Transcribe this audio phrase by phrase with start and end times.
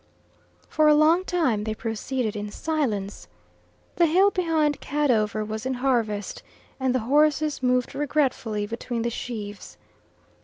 [0.67, 3.27] For a long time they proceeded in silence.
[3.97, 6.41] The hill behind Cadover was in harvest,
[6.79, 9.77] and the horses moved regretfully between the sheaves.